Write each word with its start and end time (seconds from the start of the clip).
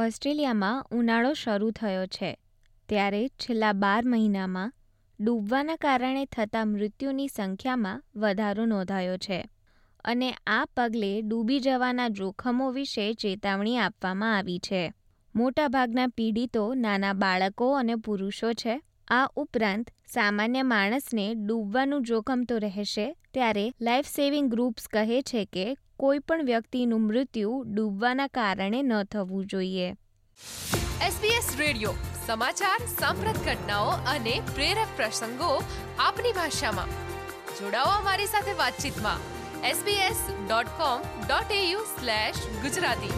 ઓસ્ટ્રેલિયામાં 0.00 0.84
ઉનાળો 0.90 1.32
શરૂ 1.32 1.70
થયો 1.70 2.06
છે, 2.06 2.38
ત્યારે 2.88 3.28
છેલ્લા 3.28 3.72
બાર 3.72 4.04
મહિનામાં 4.04 4.72
ડૂબવાના 5.20 5.76
કારણે 5.76 6.24
થતા 6.26 6.64
મૃત્યુની 6.64 7.28
સંખ્યામાં 7.28 8.04
વધારો 8.16 8.66
નોંધાયો 8.66 9.16
છે 9.16 9.50
અને 10.04 10.34
આ 10.46 10.64
પગલે 10.76 11.22
ડૂબી 11.22 11.60
જવાના 11.60 12.08
જોખમો 12.08 12.70
વિશે 12.70 13.14
ચેતવણી 13.14 13.78
આપવામાં 13.78 14.36
આવી 14.36 14.58
છે. 14.58 14.92
મોટાભાગના 15.34 16.06
પીડિતો 16.06 16.74
નાના 16.74 17.12
બાળકો 17.12 17.74
અને 17.74 17.94
પુરુષો 17.94 18.52
છે 18.52 18.82
આ 19.10 19.30
ઉપરાંત 19.36 19.90
સામાન્ય 20.06 20.62
માણસને 20.62 21.34
ડૂબવાનું 21.34 22.02
જોખમ 22.02 22.42
તો 22.48 22.58
રહેશે 22.58 23.16
ત્યારે 23.34 23.74
લાઈફ 23.80 24.06
સેવિંગ 24.06 24.50
ગ્રુપ્સ 24.50 24.88
કહે 24.88 25.22
છે 25.22 25.44
કે 25.44 25.76
કોઈ 25.96 26.18
પણ 26.18 26.44
વ્યક્તિનું 26.44 27.00
મૃત્યુ 27.00 27.62
ડૂબવાના 27.62 28.26
કારણે 28.26 28.82
ન 28.82 29.02
થવું 29.02 29.46
જોઈએ. 29.46 29.94
SBS 31.08 31.58
રેડિયો 31.58 31.92
સમાચાર 32.26 32.86
સાંપ્રત 32.86 33.44
ઘટનાઓ 33.44 33.86
અને 33.86 34.42
પ્રેરક 34.54 34.86
પ્રસંગો 34.96 35.62
આપની 35.98 36.32
ભાષામાં. 36.32 36.86
જોડાઓ 37.60 37.84
અમારી 37.84 38.26
સાથે 38.26 38.52
વાતચીતમાં. 38.52 39.40
sbs.com.au 39.70 41.78
ગુજરાતી. 42.62 43.10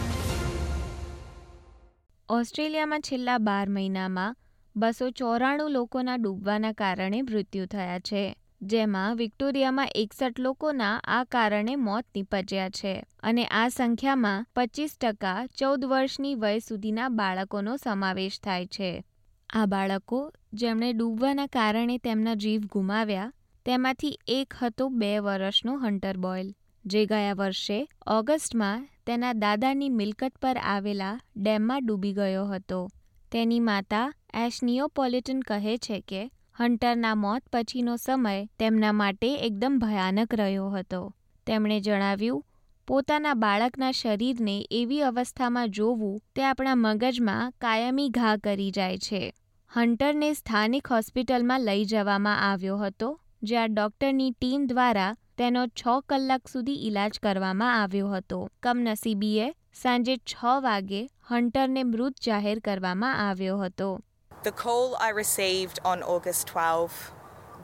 ઓસ્ટ્રેલિયામાં 2.28 3.00
છેલ્લા 3.00 3.38
બાર 3.38 3.68
મહિનામાં 3.68 4.36
બસો 4.76 5.10
ચોરાણું 5.10 5.70
લોકોના 5.70 6.16
ડૂબવાના 6.16 6.72
કારણે 6.72 7.22
મૃત્યુ 7.22 7.66
થયા 7.66 7.98
છે, 7.98 8.22
જેમાં 8.62 9.16
વિક્ટોરિયામાં 9.16 9.88
એકસઠ 9.94 10.38
લોકોના 10.38 11.00
આ 11.06 11.24
કારણે 11.24 11.74
મોત 11.76 12.04
નીપજ્યા 12.14 12.68
છે 12.68 12.92
અને 13.22 13.44
આ 13.44 13.68
સંખ્યામાં 13.68 14.46
પચીસ 14.56 14.96
ટકા 15.00 15.46
ચૌદ 15.46 15.84
વર્ષની 15.84 16.34
વય 16.34 16.58
સુધીના 16.58 17.08
બાળકોનો 17.08 17.76
સમાવેશ 17.76 18.40
થાય 18.40 18.66
છે. 18.66 19.04
આ 19.50 19.66
બાળકો, 19.66 20.32
જેમણે 20.52 20.92
ડૂબવાના 20.92 21.46
કારણે 21.46 21.98
તેમના 21.98 22.34
જીવ 22.34 22.62
ગુમાવ્યા, 22.72 23.32
તેમાંથી 23.66 24.18
એક 24.28 24.54
હતો 24.62 24.88
બે 24.88 25.18
વર્ષનો 25.18 25.76
હન્ટર 25.76 26.16
બોયલ, 26.16 26.48
જે 26.84 27.06
ગયા 27.06 27.32
વર્ષે 27.32 27.78
ઓગસ્ટમાં 28.06 28.88
તેના 29.06 29.32
દાદાની 29.32 29.88
મિલકત 29.90 30.32
પર 30.42 30.56
આવેલા 30.64 31.20
ડેમમાં 31.36 31.86
ડૂબી 31.86 32.12
ગયો 32.12 32.46
હતો. 32.46 32.88
તેની 33.32 33.60
માતા 33.60 34.12
એશનિયોપોલિટન 34.34 35.40
કહે 35.40 35.76
છે 35.76 36.00
કે, 36.00 36.30
હન્ટરના 36.58 37.14
મોત 37.14 37.42
પછીનો 37.52 37.96
સમય 37.96 38.46
તેમના 38.58 38.92
માટે 38.92 39.34
એકદમ 39.34 39.78
ભયાનક 39.78 40.34
રહ્યો 40.34 40.68
હતો. 40.68 41.14
તેમણે 41.46 41.80
જણાવ્યું, 41.80 42.44
પોતાના 42.86 43.34
બાળકના 43.34 43.90
શરીરને 43.90 44.66
એવી 44.70 45.00
અવસ્થામાં 45.00 45.68
જોવું, 45.68 46.22
તે 46.36 46.42
આપણા 46.42 46.74
મગજમાં 46.74 47.52
કાયમી 47.60 48.08
ઘા 48.08 48.36
કરી 48.36 48.70
જાય 48.70 48.98
છે. 48.98 49.34
હન્ટરને 49.68 50.32
સ્થાનિક 50.32 50.86
હોસ્પિટલમાં 50.86 51.60
લઈ 51.60 51.84
જવામાં 51.84 52.50
આવ્યો 52.50 52.76
હતો, 52.76 53.20
જ્યાં 53.42 53.74
ડોક્ટરની 53.74 54.30
ટીમ 54.30 54.66
દ્વારા 54.66 55.16
તેનો 55.38 55.66
છ 55.66 55.82
કલાક 56.08 56.48
સુધી 56.48 56.86
ઈલાજ 56.86 57.18
કરવામાં 57.22 57.82
આવ્યો 57.82 58.08
હતો. 58.08 58.48
કમનસીબીએ 58.62 59.54
સાંજે 59.74 60.16
છ 60.16 60.44
વાગે 60.62 61.10
હન્ટરને 61.28 61.82
મૃત 61.82 62.14
જાહેર 62.26 62.58
કરવામાં 62.58 63.28
આવ્યો 63.28 63.58
હતો. 63.58 64.00
The 64.42 64.50
call 64.50 64.96
I 64.96 65.10
received 65.10 65.78
on 65.84 66.02
August 66.02 66.48
12 66.48 67.12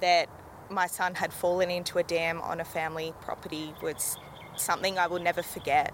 that 0.01 0.29
my 0.71 0.87
son 0.87 1.17
had 1.17 1.33
fallen 1.33 1.73
into 1.73 1.99
a 1.99 2.05
dam 2.05 2.41
on 2.41 2.61
a 2.61 2.65
family 2.65 3.15
property 3.21 3.75
was 3.83 4.17
something 4.55 4.97
I 4.97 5.09
will 5.09 5.19
never 5.19 5.43
forget. 5.43 5.93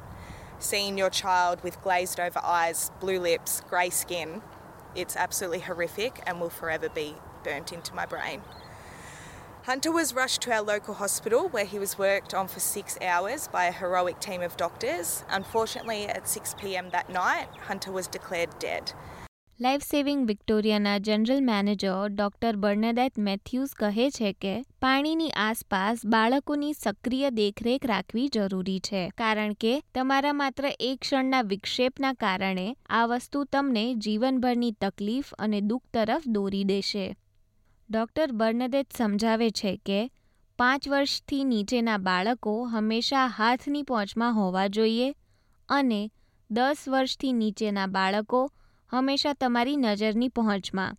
Seeing 0.59 0.99
your 0.99 1.09
child 1.09 1.63
with 1.63 1.81
glazed 1.83 2.21
over 2.21 2.39
eyes, 2.43 2.91
blue 3.01 3.19
lips, 3.19 3.63
grey 3.71 3.89
skin, 3.89 4.43
it's 4.95 5.17
absolutely 5.17 5.61
horrific 5.61 6.23
and 6.27 6.39
will 6.39 6.51
forever 6.51 6.91
be 6.91 7.15
burnt 7.43 7.73
into 7.73 7.95
my 7.95 8.05
brain. 8.05 8.43
Hunter 9.63 9.91
was 9.91 10.13
rushed 10.13 10.43
to 10.43 10.53
our 10.53 10.61
local 10.61 10.93
hospital 10.93 11.49
where 11.49 11.65
he 11.65 11.79
was 11.79 11.97
worked 11.97 12.35
on 12.35 12.47
for 12.47 12.61
six 12.61 12.99
hours 13.01 13.49
by 13.49 13.65
a 13.65 13.73
heroic 13.73 14.21
team 14.21 14.43
of 14.43 14.59
doctors. 14.59 15.25
Unfortunately, 15.31 16.05
at 16.09 16.29
6 16.29 16.57
pm 16.59 16.91
that 16.91 17.09
night, 17.09 17.49
Hunter 17.69 17.91
was 17.91 18.07
declared 18.07 18.59
dead. 18.59 18.93
Life 19.61 19.85
saving 19.87 20.23
વિક્ટોરિયાના 20.27 20.99
general 20.99 21.41
manager 21.41 22.09
doctor 22.13 22.57
Bernadette 22.57 23.19
Matthews 23.19 23.75
કહે 23.75 24.07
છે 24.11 24.33
કે, 24.33 24.55
પાણીની 24.81 25.35
આસપાસ 25.37 26.01
બાળકોની 26.05 26.75
સક્રિય 26.75 27.31
દેખરેખ 27.31 27.87
રાખવી 27.87 28.29
જરૂરી 28.29 28.81
છે, 28.81 29.03
કારણ 29.17 29.55
કે 29.55 29.75
તમારા 29.95 30.33
માત્ર 30.33 30.67
એક 30.71 30.99
ક્ષણના 31.01 31.43
વિક્ષેપના 31.43 32.13
કારણે 32.15 32.67
આ 32.89 33.05
વસ્તુ 33.07 33.45
તમને 33.45 33.85
જીવનભરની 33.99 34.73
તકલીફ 34.81 35.31
અને 35.39 35.61
દુઃખ 35.61 35.87
તરફ 35.93 36.27
દોરી 36.29 36.65
દેશે. 36.65 37.07
ડોક્ટર 37.89 38.33
બર્નદેત 38.33 38.99
સમજાવે 38.99 39.49
છે 39.51 39.77
કે, 39.77 40.01
પાંચ 40.59 40.89
વર્ષથી 40.89 41.45
નીચેના 41.45 41.99
બાળકો 41.99 42.57
હંમેશા 42.67 43.29
હાથની 43.39 43.83
પહોંચમાં 43.83 44.35
હોવા 44.35 44.67
જોઈએ 44.67 45.09
અને 45.69 46.03
દસ 46.51 46.85
વર્ષથી 46.89 47.33
નીચેના 47.33 47.87
બાળકો 47.87 48.45
હંમેશા 48.94 49.34
તમારી 49.34 49.78
નજરની 49.78 50.30
પહોંચમાં 50.40 50.96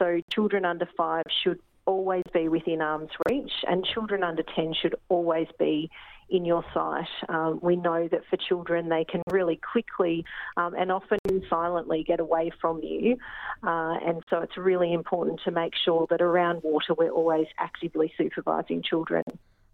So 0.00 0.06
children 0.34 0.64
under 0.64 0.86
five 1.00 1.26
should 1.40 1.60
always 1.86 2.24
be 2.32 2.48
within 2.48 2.80
arm's 2.82 3.14
reach, 3.28 3.52
and 3.70 3.84
children 3.84 4.22
under 4.24 4.42
10 4.42 4.74
should 4.74 4.94
always 5.08 5.48
be 5.58 5.90
in 6.30 6.44
your 6.44 6.64
sight. 6.74 7.12
Um, 7.28 7.60
we 7.62 7.76
know 7.76 8.08
that 8.08 8.22
for 8.30 8.36
children, 8.48 8.88
they 8.88 9.04
can 9.04 9.22
really 9.30 9.58
quickly 9.72 10.24
um, 10.56 10.74
and 10.74 10.90
often 10.90 11.18
silently 11.50 12.02
get 12.02 12.20
away 12.20 12.50
from 12.60 12.82
you. 12.82 13.16
Uh, 13.62 13.94
and 14.08 14.22
so 14.30 14.40
it's 14.40 14.56
really 14.56 14.92
important 14.92 15.40
to 15.44 15.50
make 15.50 15.74
sure 15.84 16.06
that 16.10 16.22
around 16.22 16.62
water, 16.62 16.94
we're 16.94 17.10
always 17.10 17.46
actively 17.58 18.12
supervising 18.20 18.82
children. 18.82 19.22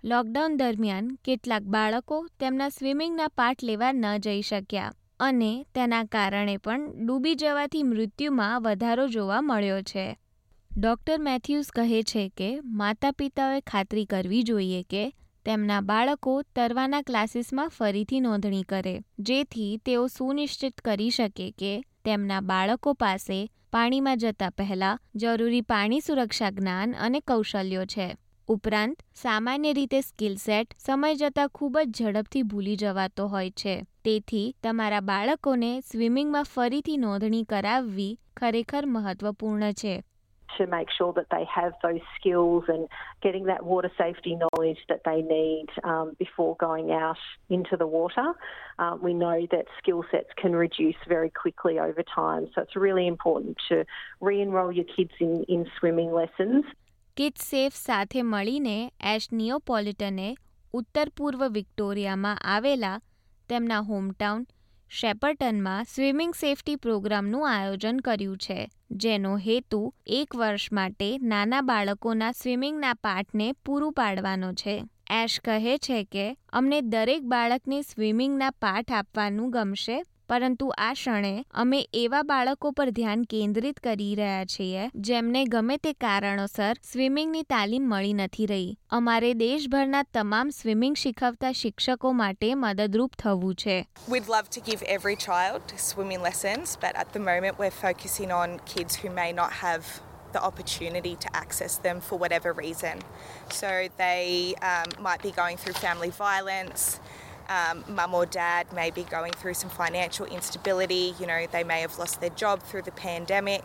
Lockdown 0.05 0.53
દરમિયાન 0.61 1.09
કેટલાક 1.25 1.65
બાળકો 1.73 2.19
તેમના 2.39 2.69
સ્વિમિંગના 2.77 3.27
પાઠ 3.41 3.65
લેવા 3.71 3.93
ન 3.93 4.12
જઈ 4.27 4.43
શક્યા 4.43 4.93
અને 5.20 5.66
તેના 5.76 6.03
કારણે 6.03 6.58
પણ 6.58 7.08
ડૂબી 7.08 7.36
જવાથી 7.36 7.84
મૃત્યુમાં 7.84 8.62
વધારો 8.62 9.08
જોવા 9.08 9.42
મળ્યો 9.42 9.81
છે. 9.81 10.18
ડોક્ટર 10.72 11.20
મેથ્યુઝ 11.20 11.70
કહે 11.70 12.02
છે 12.03 12.30
કે 12.30 12.50
માતા 12.64 13.12
પિતાઓએ 13.12 13.62
ખાતરી 13.62 14.06
કરવી 14.06 14.44
જોઈએ 14.44 14.84
કે 14.84 15.03
તેમના 15.46 15.81
બાળકો 15.81 16.42
તરવાના 16.56 17.02
ક્લાસીસમાં 17.02 17.70
ફરીથી 17.70 18.20
નોંધણી 18.20 18.64
કરે, 18.64 19.02
જેથી 19.20 19.78
તેઓ 19.78 20.08
સુનિશ્ચિત 20.08 20.81
કરી 20.81 21.09
શકે 21.09 21.52
કે 21.52 21.84
તેમના 22.06 22.42
બાળકો 22.42 22.94
પાસે 22.94 23.40
પાણીમાં 23.72 24.18
જતા 24.18 24.50
પહેલા 24.50 24.97
જરૂરી 25.16 25.62
પાણી 25.62 26.00
સુરક્ષા 26.00 26.50
જ્ઞાન 26.50 26.96
અને 27.00 27.20
કૌશલ્યો 27.20 27.86
છે. 27.86 28.16
ઉપરાંત 28.48 28.98
સામાન્ય 29.16 29.74
રીતે 29.74 30.02
સ્કિલ 30.02 30.36
સેટ 30.36 30.74
સમય 30.78 31.16
જતાં 31.16 31.48
ખૂબ 31.48 31.78
જ 31.84 32.04
ઝડપથી 32.04 32.42
ભૂલી 32.44 32.76
જવાતો 32.76 33.28
હોય 33.28 33.50
છે 33.50 33.76
તેથી 34.04 34.56
તમારા 34.64 35.00
બાળકોને 35.00 35.72
સ્વિમિંગમાં 35.92 36.44
ફરીથી 36.44 36.98
નોંધણી 36.98 37.44
કરાવવી 37.44 38.12
ખરેખર 38.38 38.86
મહત્વપૂર્ણ 38.86 39.72
છે 39.74 39.96
to 40.58 40.68
make 40.68 40.90
sure 40.98 41.14
that 41.14 41.30
they 41.32 41.46
have 41.54 41.74
those 41.84 42.04
skills 42.18 42.64
and 42.68 42.88
getting 43.22 43.46
that 43.46 43.66
water 43.66 43.92
safety 43.98 44.34
knowledge 44.36 44.78
that 44.88 45.02
they 45.04 45.22
need 45.22 45.68
um, 45.84 46.16
before 46.18 46.56
going 46.58 46.92
out 46.92 47.18
into 47.50 47.76
the 47.76 47.88
water. 47.88 48.28
Uh, 48.80 48.96
we 49.02 49.14
know 49.14 49.46
that 49.52 49.66
skill 49.80 50.04
sets 50.12 50.30
can 50.38 50.56
reduce 50.56 50.96
very 51.08 51.30
quickly 51.30 51.80
over 51.80 52.04
time, 52.04 52.48
so 52.54 52.62
it's 52.62 52.76
really 52.76 53.08
important 53.08 53.58
to 53.70 53.84
re 54.22 54.42
enroll 54.42 54.72
your 54.72 54.86
kids 54.86 55.12
in, 55.20 55.44
in 55.50 55.70
swimming 55.80 56.12
lessons. 56.14 56.64
Kid 57.18 57.38
safe 57.38 57.76
સાથે 57.76 58.22
મળીને 58.22 58.92
ash 59.14 59.28
નિયોપોલિટને 59.31 60.36
ઉત્તર 60.74 61.09
પૂર્વ 61.18 61.48
વિક્ટોરિયામાં 61.48 62.38
આવેલા 62.44 63.00
તેમના 63.50 63.82
hometown 63.82 64.41
શેપર્ટનમાં 64.91 65.84
swimming 65.84 66.34
safety 66.35 66.76
પ્રોગ્રામનું 66.76 67.52
આયોજન 67.52 68.00
કર્યું 68.00 68.38
છે, 68.38 68.67
જેનો 68.91 69.38
હેતુ 69.38 69.94
એક 70.08 70.35
વર્ષ 70.35 70.72
માટે 70.72 71.17
નાના 71.17 71.62
બાળકોના 71.62 72.32
સ્વિમિંગના 72.32 72.94
પાઠને 72.94 73.52
પૂરું 73.52 73.94
પાડવાનો 73.94 74.53
છે. 74.53 74.84
એશ 75.12 75.40
કહે 75.40 75.78
છે 75.78 76.03
કે, 76.03 76.38
અમને 76.53 76.82
દરેક 76.82 77.23
બાળકને 77.23 77.82
સ્વિમિંગના 77.82 78.50
પાઠ 78.50 78.91
આપવાનું 78.91 79.50
ગમશે 79.50 80.02
પરંતુ 80.30 80.68
આ 80.78 80.90
ક્ષણે 80.94 81.34
અમે 81.64 81.80
એવા 82.02 82.22
બાળકો 82.24 82.72
પર 82.72 82.90
ધ્યાન 83.00 83.26
કેન્દ્રિત 83.34 83.82
કરી 83.84 84.16
રહ્યા 84.16 84.48
છીએ 84.54 84.86
જેમને 85.10 85.42
ગમે 85.56 85.78
તે 85.84 85.94
કારણોસર 86.06 86.82
સ્વિમિંગની 86.92 87.44
તાલીમ 87.50 87.86
મળી 87.90 88.16
નથી 88.20 88.48
રહી 88.54 88.72
અમારે 89.00 89.32
દેશભરના 89.42 90.04
તમામ 90.14 90.56
સ્વિમિંગ 90.58 90.98
શીખવતા 91.04 91.54
શિક્ષકો 91.62 92.14
માટે 92.24 92.50
મદદરૂપ 92.56 93.16
થવું 93.18 93.62
છે 93.64 93.78
We'd 94.08 94.34
love 94.36 94.50
to 94.58 94.66
give 94.72 94.84
every 94.98 95.16
child 95.28 95.78
swimming 95.86 96.22
lessons, 96.22 96.76
but 96.82 96.96
at 96.96 97.14
the 97.14 97.24
moment 97.30 97.64
we're 97.64 97.78
focusing 97.78 98.36
on 98.42 98.60
kids 98.74 99.02
who 99.04 99.16
may 99.22 99.32
not 99.34 99.52
have 99.62 99.84
the 100.34 100.42
opportunity 100.44 101.16
to 101.16 101.30
access 101.34 101.78
them 101.78 102.02
for 102.02 102.18
whatever 102.18 102.54
reason. 102.54 103.00
So 103.52 103.88
they 103.98 104.56
um, 104.62 104.90
might 105.00 105.22
be 105.22 105.32
going 105.32 105.58
through 105.58 105.74
family 105.76 106.10
violence, 106.10 107.00
um, 107.48 107.84
mum 107.89 108.15
or 108.15 108.27
dad 108.27 108.72
may 108.72 108.91
be 108.91 109.03
going 109.03 109.33
through 109.33 109.54
some 109.54 109.71
financial 109.71 110.27
instability. 110.27 111.15
You 111.19 111.27
know, 111.27 111.47
they 111.51 111.65
may 111.65 111.81
have 111.81 111.98
lost 111.98 112.21
their 112.21 112.31
job 112.31 112.63
through 112.63 112.83
the 112.83 112.92
pandemic. 112.92 113.65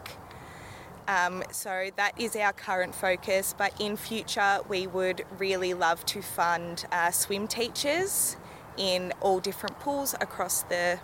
Um, 1.08 1.44
so 1.52 1.90
that 1.98 2.20
is 2.20 2.36
our 2.36 2.54
current 2.54 2.96
focus. 2.96 3.54
But 3.58 3.80
in 3.80 3.96
future, 3.96 4.60
we 4.68 4.88
would 4.88 5.24
really 5.38 5.74
love 5.74 6.06
to 6.08 6.22
fund 6.22 6.86
uh, 6.92 7.12
swim 7.12 7.48
teachers 7.48 8.38
in 8.78 9.14
all 9.22 9.40
different 9.40 9.80
pools 9.80 10.16
across 10.20 10.64
the 10.64 11.00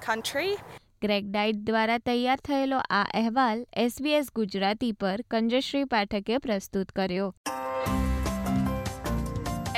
country. 0.00 0.56
Greg 1.02 1.24
Dyte 1.32 1.58
દ્વારા 1.68 1.96
તૈયાર 2.08 2.40
થયેલો 2.48 2.78
આ 2.90 3.00
અહેવાલ 3.20 3.58
SBS 3.82 4.30
Gujarati 4.38 4.92
પર 5.02 5.20
કંજશ્રી 5.30 5.84
પાઠકે 5.94 6.38
પ્રસ્તુત 6.46 6.92
કર્યો 6.92 7.28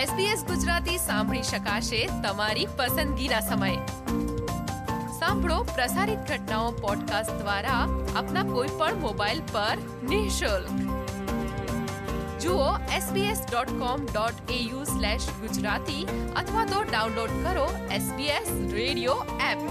SBS 0.04 0.42
Gujarati 0.48 0.98
સાંભળી 1.00 1.44
શકાશે 1.44 2.00
તમારી 2.24 2.64
પસંદગીના 2.78 3.42
સમયે 3.42 3.78
સાંભળો 5.20 5.60
પ્રસારિત 5.70 6.26
ઘટનાઓ 6.32 6.72
પોડકાસ્ટ 6.80 7.38
દ્વારા 7.38 7.84
આપના 8.16 8.44
કોઈ 8.50 8.74
પણ 8.80 9.00
મોબાઈલ 9.00 9.40
પર 9.52 9.78
નિઃશુલ્ક 10.10 10.74
જુઓ 12.44 12.68
sbs.com.au 13.00 14.82
સ્લેશ 14.92 15.30
ગુજરાતી 15.42 16.04
અથવા 16.36 16.66
તો 16.66 16.84
ડાઉનલોડ 16.92 17.38
કરો 17.46 17.68
SBS 18.00 18.52
રેડિયો 18.74 19.18
એપ 19.52 19.64